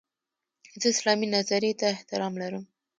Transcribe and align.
زه 0.81 0.87
اسلامي 0.93 1.27
نظرې 1.35 1.71
ته 1.79 1.85
احترام 1.95 2.33
لرم. 2.41 2.63